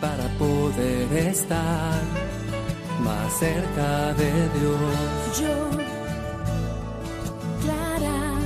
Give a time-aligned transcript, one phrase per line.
[0.00, 2.02] Para poder estar
[3.00, 5.40] más cerca de Dios.
[5.40, 5.70] Yo,
[7.62, 8.40] Clara.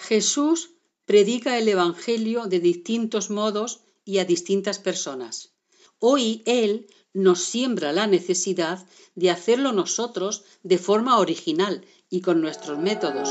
[0.00, 0.70] Jesús
[1.06, 5.54] predica el Evangelio de distintos modos y a distintas personas.
[5.98, 12.78] Hoy Él nos siembra la necesidad de hacerlo nosotros de forma original y con nuestros
[12.78, 13.28] métodos.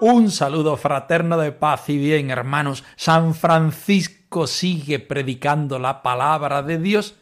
[0.00, 2.84] Un saludo fraterno de paz y bien, hermanos.
[2.96, 7.14] San Francisco sigue predicando la palabra de Dios.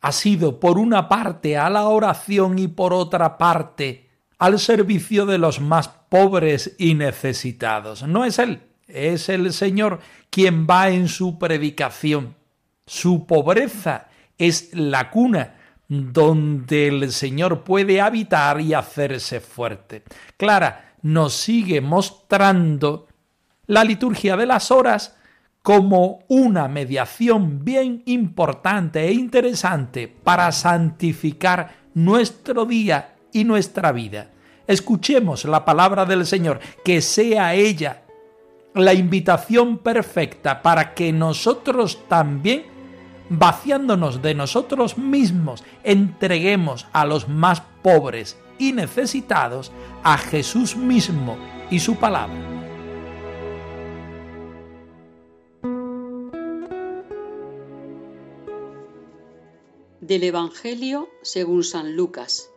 [0.00, 5.38] Ha sido por una parte a la oración y por otra parte al servicio de
[5.38, 8.04] los más pobres y necesitados.
[8.04, 12.34] No es Él, es el Señor quien va en su predicación.
[12.86, 15.54] Su pobreza es la cuna
[15.88, 20.02] donde el Señor puede habitar y hacerse fuerte.
[20.36, 23.06] Clara, nos sigue mostrando
[23.66, 25.16] la liturgia de las horas
[25.62, 34.30] como una mediación bien importante e interesante para santificar nuestro día y nuestra vida.
[34.66, 38.05] Escuchemos la palabra del Señor, que sea ella
[38.76, 42.66] la invitación perfecta para que nosotros también,
[43.30, 49.72] vaciándonos de nosotros mismos, entreguemos a los más pobres y necesitados
[50.02, 51.38] a Jesús mismo
[51.70, 52.36] y su palabra.
[60.02, 62.50] Del Evangelio según San Lucas.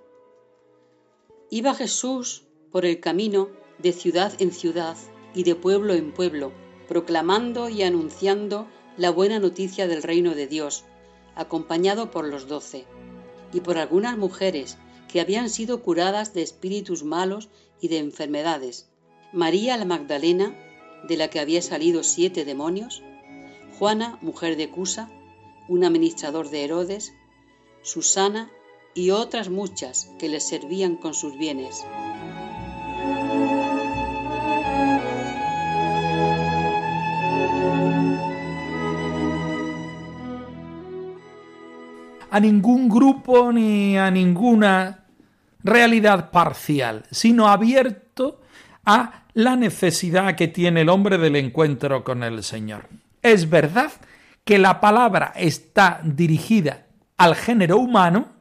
[1.49, 2.43] Iba Jesús
[2.73, 3.47] por el camino
[3.79, 4.97] de ciudad en ciudad
[5.33, 6.51] y de pueblo en pueblo,
[6.87, 8.67] proclamando y anunciando
[8.97, 10.85] la buena noticia del reino de Dios,
[11.35, 12.85] acompañado por los doce,
[13.53, 17.49] y por algunas mujeres que habían sido curadas de espíritus malos
[17.81, 18.89] y de enfermedades.
[19.31, 20.55] María la Magdalena,
[21.07, 23.03] de la que había salido siete demonios,
[23.77, 25.09] Juana, mujer de Cusa,
[25.69, 27.13] un administrador de Herodes,
[27.81, 28.51] Susana
[28.93, 31.85] y otras muchas que les servían con sus bienes.
[42.31, 45.05] A ningún grupo ni a ninguna
[45.63, 48.41] realidad parcial, sino abierto
[48.85, 52.87] a la necesidad que tiene el hombre del encuentro con el Señor.
[53.21, 53.91] Es verdad
[54.43, 58.39] que la palabra está dirigida al género humano,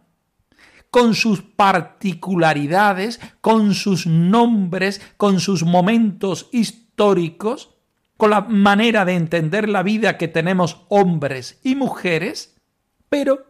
[0.91, 7.75] con sus particularidades, con sus nombres, con sus momentos históricos,
[8.17, 12.57] con la manera de entender la vida que tenemos hombres y mujeres,
[13.09, 13.45] pero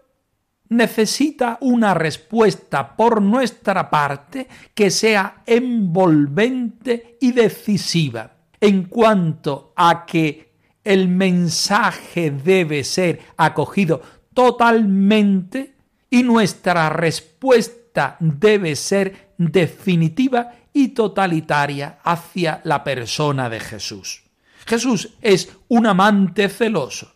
[0.70, 10.52] necesita una respuesta por nuestra parte que sea envolvente y decisiva en cuanto a que
[10.84, 14.02] el mensaje debe ser acogido
[14.34, 15.74] totalmente
[16.10, 24.22] y nuestra respuesta debe ser definitiva y totalitaria hacia la persona de Jesús.
[24.66, 27.14] Jesús es un amante celoso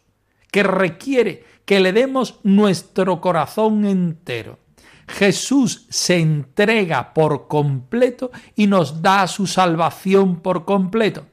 [0.50, 4.58] que requiere que le demos nuestro corazón entero.
[5.08, 11.26] Jesús se entrega por completo y nos da su salvación por completo.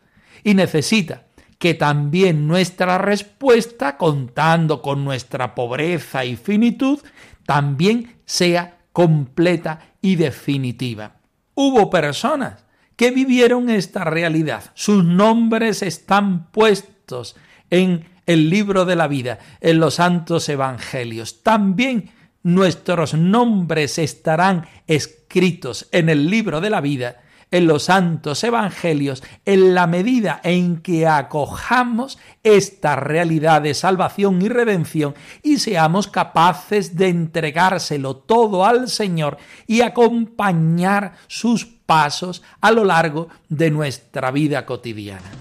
[0.44, 1.28] Y necesita
[1.58, 7.00] que también nuestra respuesta, contando con nuestra pobreza y finitud,
[7.46, 11.18] también sea completa y definitiva.
[11.56, 12.66] Hubo personas
[12.96, 14.72] que vivieron esta realidad.
[14.74, 17.36] Sus nombres están puestos
[17.70, 21.42] en el libro de la vida, en los santos evangelios.
[21.42, 22.12] También
[22.44, 29.74] nuestros nombres estarán escritos en el libro de la vida, en los santos evangelios, en
[29.74, 37.08] la medida en que acojamos esta realidad de salvación y redención y seamos capaces de
[37.08, 45.32] entregárselo todo al Señor y acompañar sus pasos a lo largo de nuestra vida cotidiana.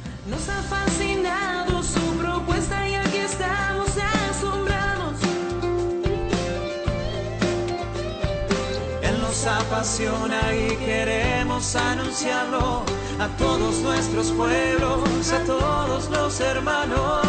[9.39, 12.83] Nos apasiona y queremos anunciarlo
[13.21, 17.23] a todos nuestros pueblos, a todos los hermanos.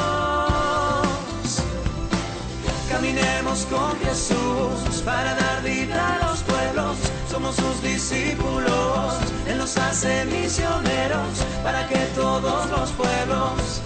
[2.89, 6.97] Caminemos con Jesús para dar vida a los pueblos,
[7.29, 9.13] somos sus discípulos,
[9.47, 13.81] Él nos hace misioneros para que todos los pueblos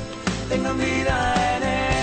[0.48, 2.03] tengan vida en Él,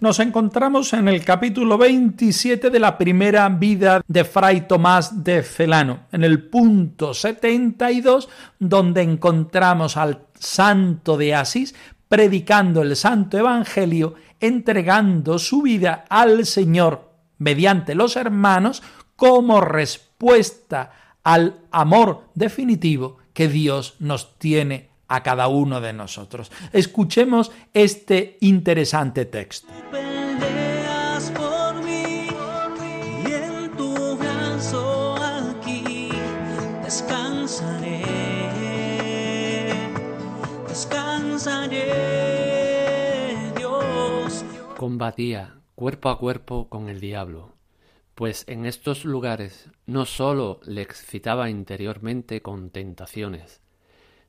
[0.00, 6.06] Nos encontramos en el capítulo 27 de la primera vida de Fray Tomás de Celano,
[6.12, 8.28] en el punto 72,
[8.60, 11.74] donde encontramos al santo de Asís
[12.06, 18.84] predicando el santo evangelio, entregando su vida al Señor mediante los hermanos
[19.16, 20.92] como respuesta
[21.24, 26.52] al amor definitivo que Dios nos tiene a cada uno de nosotros.
[26.72, 29.72] Escuchemos este interesante texto.
[44.76, 47.52] Combatía cuerpo a cuerpo con el diablo,
[48.14, 53.60] pues en estos lugares no sólo le excitaba interiormente con tentaciones,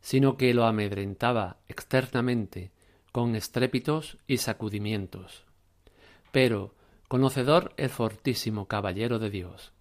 [0.01, 2.71] sino que lo amedrentaba externamente
[3.11, 5.45] con estrépitos y sacudimientos.
[6.31, 6.75] Pero,
[7.07, 9.73] conocedor el fortísimo caballero de Dios,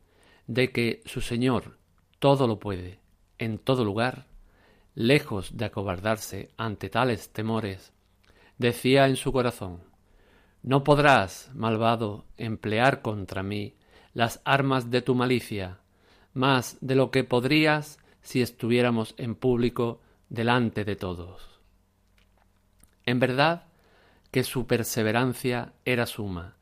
[0.47, 1.79] de que su Señor
[2.19, 3.01] todo lo puede,
[3.39, 4.27] en todo lugar,
[4.95, 7.93] lejos de acobardarse ante tales temores,
[8.57, 9.83] decía en su corazón,
[10.63, 13.75] No podrás, malvado, emplear contra mí
[14.15, 15.79] las armas de tu malicia,
[16.35, 21.61] más de lo que podrías si estuviéramos en público delante de todos.
[23.07, 23.67] En verdad
[24.31, 26.57] que su perseverancia era suma,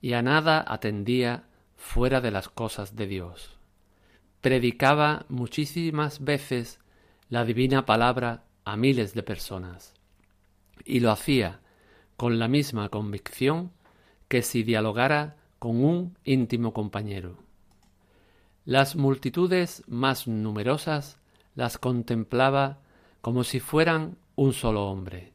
[0.00, 1.44] y a nada atendía
[1.76, 3.56] fuera de las cosas de Dios.
[4.40, 6.80] Predicaba muchísimas veces
[7.28, 9.94] la divina palabra a miles de personas,
[10.84, 11.60] y lo hacía
[12.16, 13.72] con la misma convicción
[14.28, 17.36] que si dialogara con un íntimo compañero.
[18.64, 21.18] Las multitudes más numerosas
[21.54, 22.80] las contemplaba
[23.22, 25.32] como si fueran un solo hombre,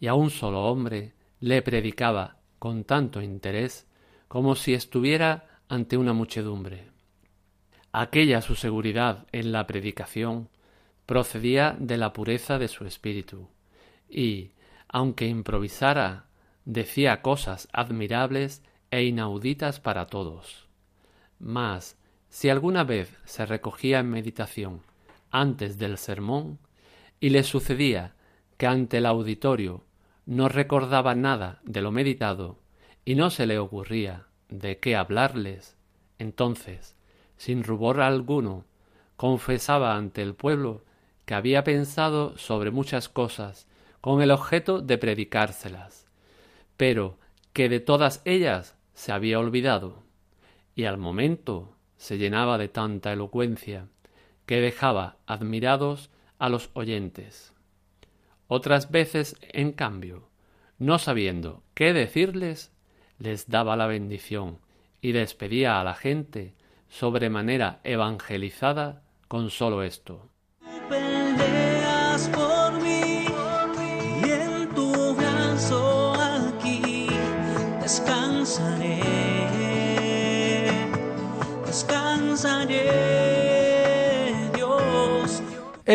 [0.00, 3.86] y a un solo hombre le predicaba con tanto interés
[4.28, 6.88] como si estuviera ante una muchedumbre.
[7.92, 10.48] Aquella su seguridad en la predicación
[11.04, 13.48] procedía de la pureza de su espíritu,
[14.08, 14.52] y,
[14.88, 16.26] aunque improvisara,
[16.64, 20.68] decía cosas admirables e inauditas para todos.
[21.38, 21.96] Mas,
[22.28, 24.82] si alguna vez se recogía en meditación
[25.30, 26.58] antes del sermón,
[27.20, 28.14] y le sucedía
[28.56, 29.84] que ante el auditorio
[30.26, 32.58] no recordaba nada de lo meditado
[33.04, 35.76] y no se le ocurría de qué hablarles,
[36.18, 36.96] entonces,
[37.36, 38.64] sin rubor alguno,
[39.16, 40.84] confesaba ante el pueblo
[41.24, 43.66] que había pensado sobre muchas cosas
[44.00, 46.06] con el objeto de predicárselas,
[46.76, 47.18] pero
[47.52, 50.02] que de todas ellas se había olvidado,
[50.74, 53.88] y al momento se llenaba de tanta elocuencia
[54.44, 57.52] que dejaba admirados a los oyentes.
[58.48, 60.28] Otras veces, en cambio,
[60.78, 62.72] no sabiendo qué decirles,
[63.18, 64.58] les daba la bendición
[65.00, 66.54] y despedía a la gente
[66.88, 70.28] sobremanera evangelizada con solo esto.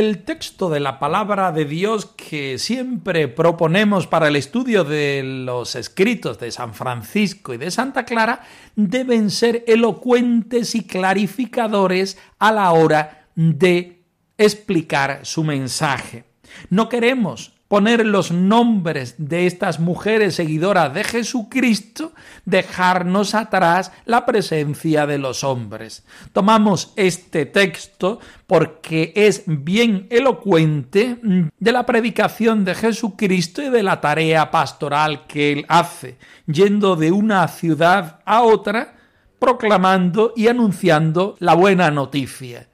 [0.02, 5.76] El texto de la palabra de Dios que siempre proponemos para el estudio de los
[5.76, 8.42] escritos de San Francisco y de Santa Clara
[8.76, 14.04] deben ser elocuentes y clarificadores a la hora de
[14.40, 16.24] explicar su mensaje.
[16.72, 22.12] No queremos poner los nombres de estas mujeres seguidoras de Jesucristo,
[22.44, 26.04] dejarnos atrás la presencia de los hombres.
[26.34, 34.02] Tomamos este texto porque es bien elocuente de la predicación de Jesucristo y de la
[34.02, 38.96] tarea pastoral que él hace, yendo de una ciudad a otra,
[39.40, 42.68] proclamando y anunciando la buena noticia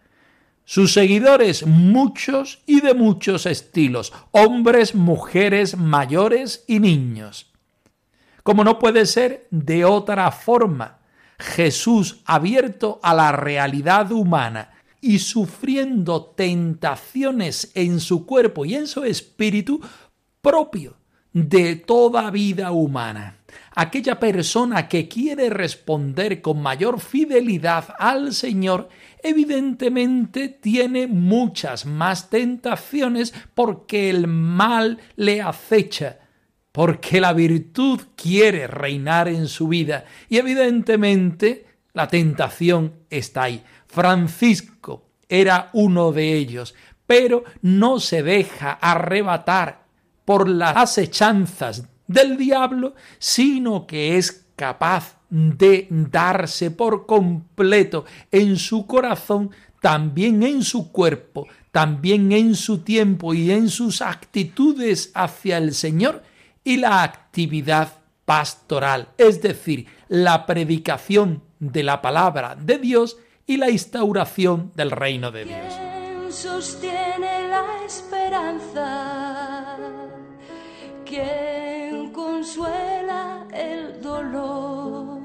[0.67, 7.53] sus seguidores muchos y de muchos estilos, hombres, mujeres, mayores y niños.
[8.43, 11.00] Como no puede ser de otra forma,
[11.39, 19.05] Jesús abierto a la realidad humana y sufriendo tentaciones en su cuerpo y en su
[19.05, 19.79] espíritu
[20.41, 20.97] propio
[21.31, 23.38] de toda vida humana.
[23.79, 28.89] Aquella persona que quiere responder con mayor fidelidad al Señor,
[29.22, 36.17] evidentemente tiene muchas más tentaciones porque el mal le acecha,
[36.72, 43.63] porque la virtud quiere reinar en su vida y evidentemente la tentación está ahí.
[43.86, 46.74] Francisco era uno de ellos,
[47.05, 49.86] pero no se deja arrebatar
[50.25, 58.87] por las acechanzas del diablo, sino que es capaz de darse por completo en su
[58.87, 65.73] corazón, también en su cuerpo, también en su tiempo y en sus actitudes hacia el
[65.73, 66.23] Señor
[66.63, 67.93] y la actividad
[68.25, 75.31] pastoral, es decir, la predicación de la palabra de Dios y la instauración del reino
[75.31, 75.73] de Dios.
[81.07, 85.21] ¿Quién consuela el dolor?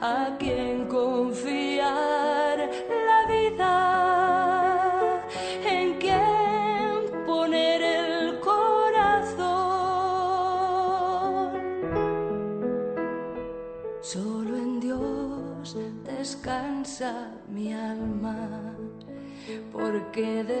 [0.00, 3.74] ¿A quién confiar la vida?
[5.64, 9.38] ¿En quién poner el corazón?
[14.00, 18.74] Solo en Dios descansa mi alma,
[19.72, 20.58] porque de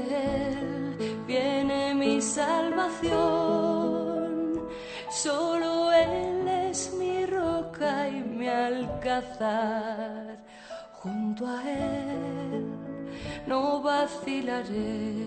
[0.52, 3.67] Él viene mi salvación.
[5.22, 10.38] Solo Él es mi roca y mi alcázar.
[10.92, 12.66] Junto a Él
[13.48, 15.26] no vacilaré.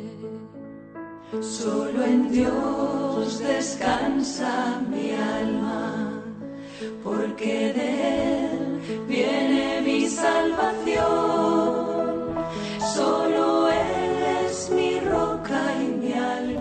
[1.41, 6.23] Solo en Dios descansa mi alma,
[7.03, 11.01] porque de Él viene mi salvación.
[12.95, 13.60] Solo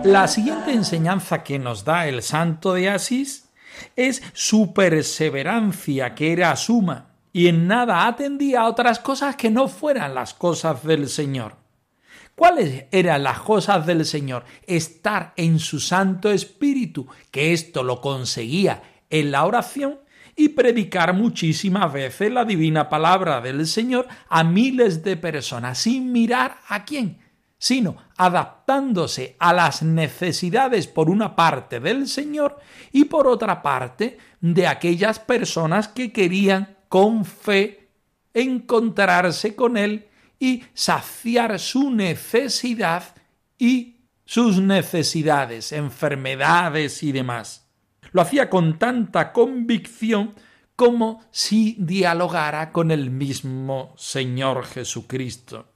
[0.03, 3.49] La siguiente enseñanza que nos da el santo de Asís
[3.95, 9.67] es su perseverancia, que era suma, y en nada atendía a otras cosas que no
[9.67, 11.55] fueran las cosas del Señor.
[12.35, 14.43] ¿Cuáles eran las cosas del Señor?
[14.65, 18.81] Estar en su Santo Espíritu, que esto lo conseguía
[19.11, 19.99] en la oración,
[20.35, 26.57] y predicar muchísimas veces la divina palabra del Señor a miles de personas, sin mirar
[26.67, 27.20] a quién,
[27.61, 32.57] sino adaptándose a las necesidades por una parte del Señor
[32.91, 37.91] y por otra parte de aquellas personas que querían con fe
[38.33, 40.07] encontrarse con Él
[40.39, 43.03] y saciar su necesidad
[43.59, 47.67] y sus necesidades, enfermedades y demás.
[48.11, 50.33] Lo hacía con tanta convicción
[50.75, 55.70] como si dialogara con el mismo Señor Jesucristo.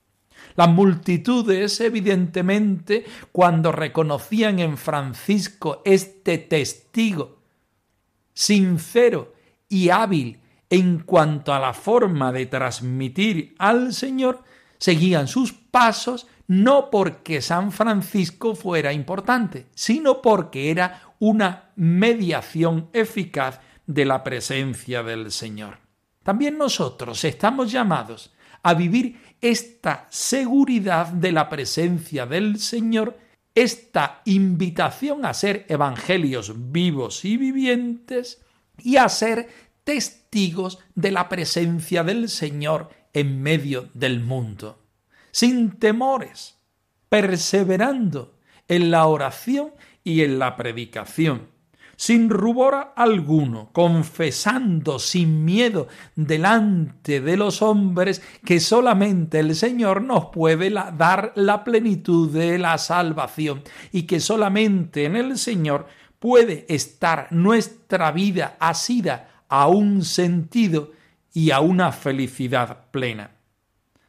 [0.55, 7.39] Las multitudes, evidentemente, cuando reconocían en Francisco este testigo
[8.33, 9.33] sincero
[9.69, 14.43] y hábil en cuanto a la forma de transmitir al Señor,
[14.77, 23.59] seguían sus pasos no porque San Francisco fuera importante, sino porque era una mediación eficaz
[23.87, 25.79] de la presencia del Señor.
[26.23, 28.33] También nosotros estamos llamados
[28.65, 33.15] a vivir esta seguridad de la presencia del Señor,
[33.53, 38.41] esta invitación a ser evangelios vivos y vivientes
[38.79, 39.47] y a ser
[39.83, 44.81] testigos de la presencia del Señor en medio del mundo,
[45.29, 46.57] sin temores,
[47.07, 51.49] perseverando en la oración y en la predicación,
[51.95, 60.25] sin rubor alguno, confesando sin miedo delante de los hombres que solamente el Señor nos
[60.27, 65.87] puede dar la plenitud de la salvación y que solamente en el Señor
[66.19, 70.91] puede estar nuestra vida asida a un sentido
[71.33, 73.31] y a una felicidad plena.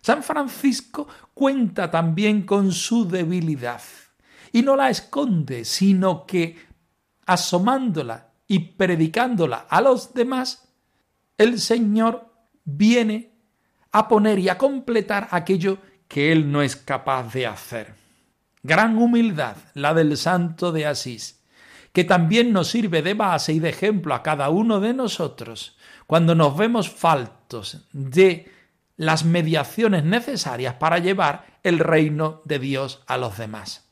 [0.01, 3.81] San Francisco cuenta también con su debilidad
[4.53, 6.57] y no la esconde, sino que
[7.27, 10.69] asomándola y predicándola a los demás,
[11.37, 12.33] el Señor
[12.65, 13.33] viene
[13.93, 15.79] a poner y a completar aquello
[16.09, 17.95] que él no es capaz de hacer.
[18.63, 21.43] Gran humildad la del santo de Asís,
[21.93, 26.35] que también nos sirve de base y de ejemplo a cada uno de nosotros cuando
[26.35, 28.51] nos vemos faltos de
[28.97, 33.89] las mediaciones necesarias para llevar el reino de Dios a los demás.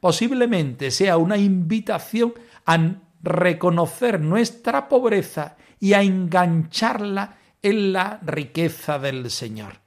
[0.00, 2.34] Posiblemente sea una invitación
[2.66, 9.80] a reconocer nuestra pobreza y a engancharla en la riqueza del Señor.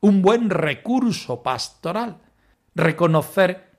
[0.00, 2.18] un buen recurso pastoral.
[2.74, 3.70] Reconocer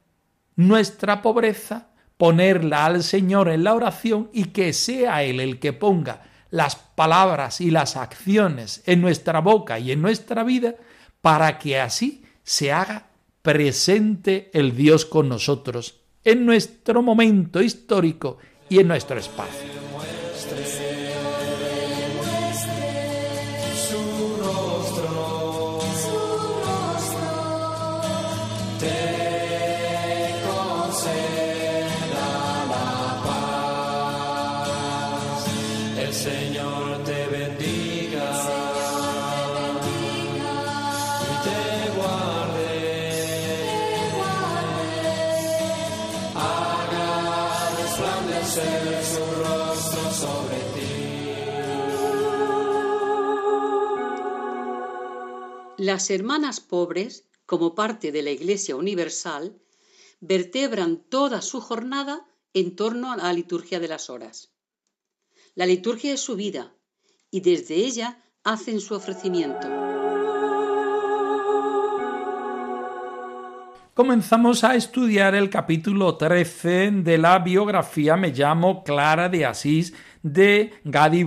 [0.55, 6.23] nuestra pobreza, ponerla al Señor en la oración y que sea Él el que ponga
[6.49, 10.75] las palabras y las acciones en nuestra boca y en nuestra vida
[11.21, 13.07] para que así se haga
[13.41, 19.77] presente el Dios con nosotros en nuestro momento histórico y en nuestro espacio.
[55.87, 59.57] Las hermanas pobres, como parte de la Iglesia Universal,
[60.19, 64.51] vertebran toda su jornada en torno a la liturgia de las horas.
[65.55, 66.73] La liturgia es su vida
[67.31, 69.65] y desde ella hacen su ofrecimiento.
[73.93, 80.73] Comenzamos a estudiar el capítulo 13 de la biografía Me llamo Clara de Asís de
[80.83, 81.25] Gadi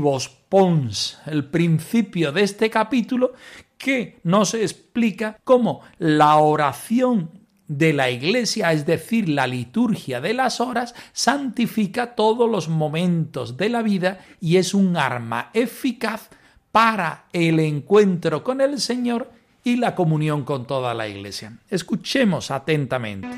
[0.51, 1.19] Pons.
[1.25, 3.33] El principio de este capítulo
[3.81, 7.31] que nos explica cómo la oración
[7.67, 13.71] de la Iglesia, es decir, la liturgia de las horas, santifica todos los momentos de
[13.71, 16.29] la vida y es un arma eficaz
[16.73, 19.31] para el encuentro con el Señor
[19.65, 21.59] y la comunión con toda la Iglesia.
[21.71, 23.29] Escuchemos atentamente.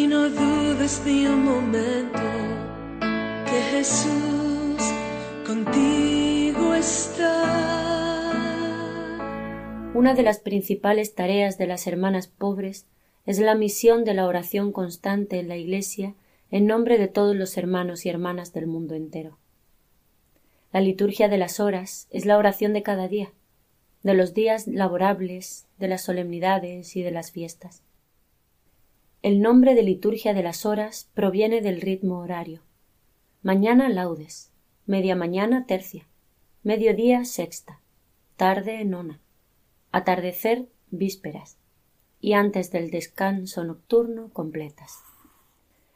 [0.00, 2.22] Y no dudes un momento
[3.44, 4.80] que Jesús
[5.46, 8.32] contigo está.
[9.92, 12.86] Una de las principales tareas de las hermanas pobres
[13.26, 16.14] es la misión de la oración constante en la Iglesia
[16.50, 19.36] en nombre de todos los hermanos y hermanas del mundo entero.
[20.72, 23.32] La liturgia de las horas es la oración de cada día,
[24.02, 27.82] de los días laborables, de las solemnidades y de las fiestas.
[29.22, 32.62] El nombre de liturgia de las horas proviene del ritmo horario.
[33.42, 34.50] Mañana laudes,
[34.86, 36.08] media mañana tercia,
[36.62, 37.82] mediodía sexta,
[38.36, 39.20] tarde nona,
[39.92, 41.58] atardecer vísperas
[42.18, 45.02] y antes del descanso nocturno completas.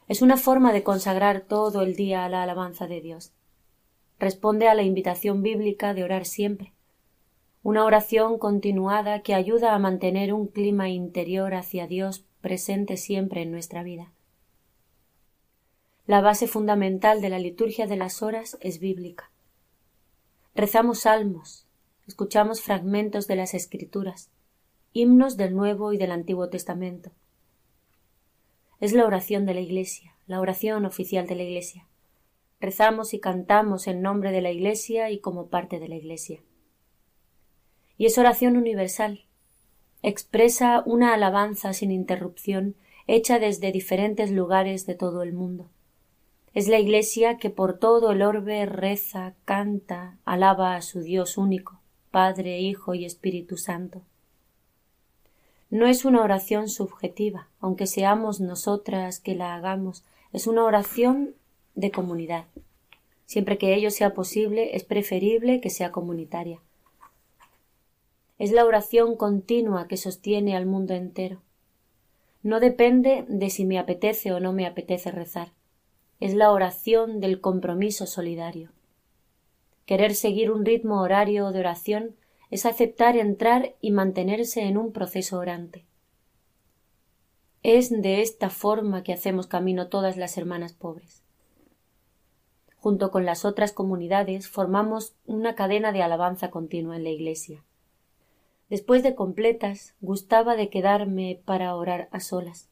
[0.07, 3.33] Es una forma de consagrar todo el día a la alabanza de Dios.
[4.19, 6.73] Responde a la invitación bíblica de orar siempre.
[7.63, 13.49] Una oración continuada que ayuda a mantener un clima interior hacia Dios presente siempre en
[13.49, 14.11] nuestra vida.
[16.05, 19.31] La base fundamental de la liturgia de las horas es bíblica.
[20.53, 21.65] Rezamos salmos,
[22.07, 24.29] escuchamos fragmentos de las escrituras,
[24.93, 27.09] himnos del Nuevo y del Antiguo Testamento.
[28.79, 31.87] Es la oración de la Iglesia, la oración oficial de la Iglesia.
[32.61, 36.43] Rezamos y cantamos en nombre de la Iglesia y como parte de la Iglesia.
[37.97, 39.25] Y es oración universal,
[40.07, 42.75] expresa una alabanza sin interrupción
[43.07, 45.65] hecha desde diferentes lugares de todo el mundo.
[46.53, 51.79] Es la Iglesia que por todo el orbe reza, canta, alaba a su Dios único,
[52.11, 54.03] Padre, Hijo y Espíritu Santo.
[55.71, 61.33] No es una oración subjetiva, aunque seamos nosotras que la hagamos, es una oración
[61.73, 62.45] de comunidad.
[63.25, 66.59] Siempre que ello sea posible, es preferible que sea comunitaria.
[68.37, 71.41] Es la oración continua que sostiene al mundo entero.
[72.43, 75.53] No depende de si me apetece o no me apetece rezar.
[76.19, 78.71] Es la oración del compromiso solidario.
[79.85, 82.15] Querer seguir un ritmo horario de oración
[82.49, 85.85] es aceptar entrar y mantenerse en un proceso orante.
[87.63, 91.23] Es de esta forma que hacemos camino todas las hermanas pobres.
[92.75, 97.63] Junto con las otras comunidades formamos una cadena de alabanza continua en la Iglesia.
[98.69, 102.69] Después de completas, gustaba de quedarme para orar a solas.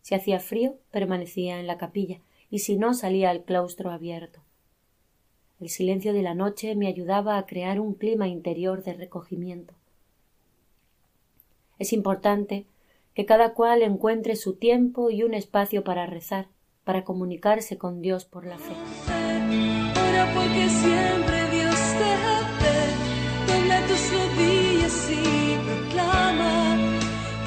[0.00, 4.40] Si hacía frío, permanecía en la capilla, y si no, salía al claustro abierto.
[5.60, 9.74] El silencio de la noche me ayudaba a crear un clima interior de recogimiento.
[11.78, 12.66] Es importante
[13.14, 16.48] que cada cual encuentre su tiempo y un espacio para rezar,
[16.84, 18.74] para comunicarse con Dios por la fe.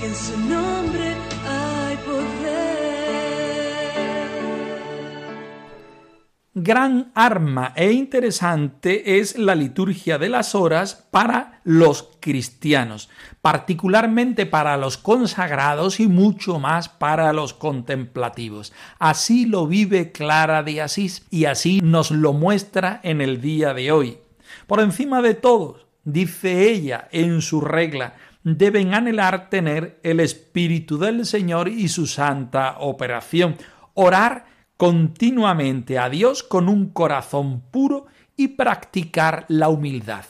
[0.09, 1.15] En su nombre
[1.47, 2.39] hay poder.
[6.55, 13.09] Gran arma e interesante es la liturgia de las horas para los cristianos,
[13.41, 18.73] particularmente para los consagrados y mucho más para los contemplativos.
[18.97, 23.91] Así lo vive Clara de Asís y así nos lo muestra en el día de
[23.91, 24.17] hoy.
[24.65, 31.25] Por encima de todo, dice ella en su regla, deben anhelar tener el Espíritu del
[31.25, 33.57] Señor y su santa operación,
[33.93, 34.45] orar
[34.77, 40.25] continuamente a Dios con un corazón puro y practicar la humildad.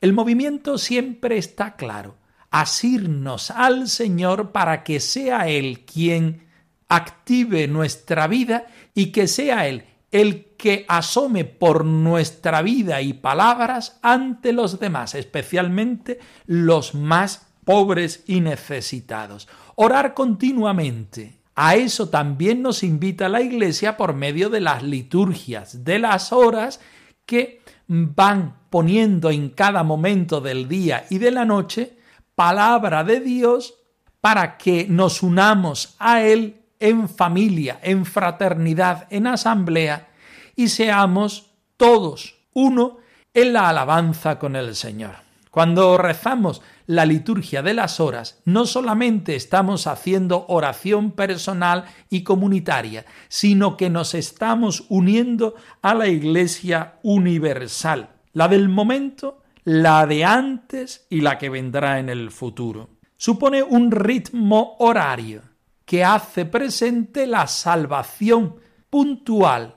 [0.00, 2.16] El movimiento siempre está claro,
[2.50, 6.46] asirnos al Señor para que sea Él quien
[6.88, 13.98] active nuestra vida y que sea Él el que asome por nuestra vida y palabras
[14.02, 19.46] ante los demás, especialmente los más pobres y necesitados.
[19.74, 21.42] Orar continuamente.
[21.54, 26.80] A eso también nos invita la Iglesia por medio de las liturgias, de las horas
[27.26, 31.98] que van poniendo en cada momento del día y de la noche
[32.34, 33.74] palabra de Dios
[34.22, 40.08] para que nos unamos a Él en familia, en fraternidad, en asamblea
[40.56, 42.96] y seamos todos uno
[43.34, 45.16] en la alabanza con el Señor.
[45.50, 53.04] Cuando rezamos la liturgia de las horas, no solamente estamos haciendo oración personal y comunitaria,
[53.28, 61.06] sino que nos estamos uniendo a la Iglesia universal, la del momento, la de antes
[61.10, 62.88] y la que vendrá en el futuro.
[63.18, 65.42] Supone un ritmo horario
[65.84, 68.56] que hace presente la salvación
[68.88, 69.76] puntual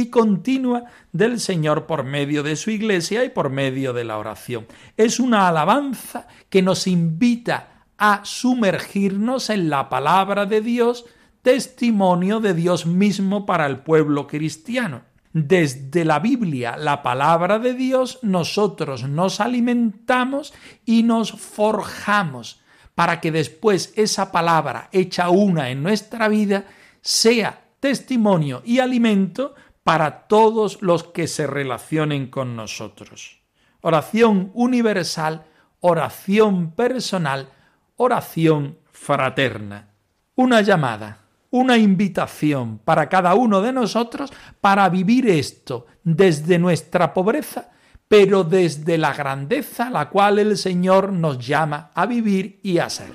[0.00, 4.66] y continua del Señor por medio de su iglesia y por medio de la oración.
[4.96, 11.04] Es una alabanza que nos invita a sumergirnos en la palabra de Dios,
[11.42, 15.02] testimonio de Dios mismo para el pueblo cristiano.
[15.32, 20.52] Desde la Biblia, la palabra de Dios, nosotros nos alimentamos
[20.84, 22.62] y nos forjamos
[22.94, 26.64] para que después esa palabra hecha una en nuestra vida
[27.00, 33.40] sea testimonio y alimento para todos los que se relacionen con nosotros.
[33.80, 35.46] Oración universal,
[35.80, 37.48] oración personal,
[37.96, 39.90] oración fraterna.
[40.34, 41.18] Una llamada,
[41.50, 47.70] una invitación para cada uno de nosotros para vivir esto desde nuestra pobreza,
[48.08, 53.12] pero desde la grandeza la cual el Señor nos llama a vivir y a ser.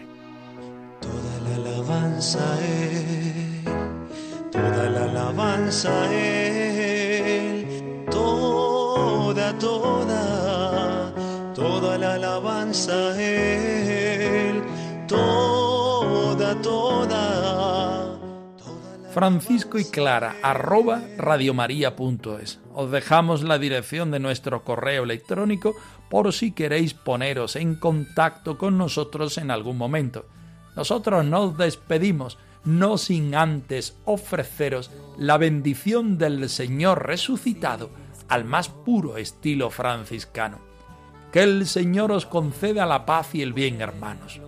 [1.01, 2.58] Toda la alabanza
[4.51, 5.91] toda la alabanza
[9.60, 11.13] toda,
[11.54, 14.62] toda la alabanza a Él,
[15.08, 18.20] toda, toda.
[19.13, 22.60] Francisco y Clara, arroba radiomaria.es.
[22.74, 25.74] Os dejamos la dirección de nuestro correo electrónico
[26.10, 30.26] por si queréis poneros en contacto con nosotros en algún momento.
[30.76, 37.89] Nosotros nos despedimos, no sin antes ofreceros la bendición del Señor resucitado
[38.28, 40.60] al más puro estilo franciscano.
[41.32, 44.40] Que el Señor os conceda la paz y el bien, hermanos.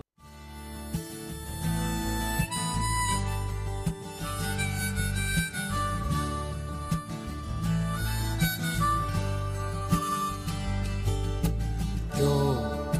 [12.18, 12.90] Yo,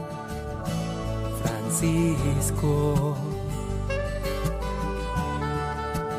[1.43, 3.17] Francisco,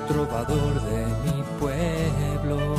[0.08, 2.79] trovador de mi pueblo